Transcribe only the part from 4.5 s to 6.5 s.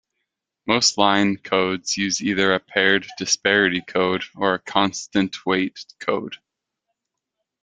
a constant-weight code.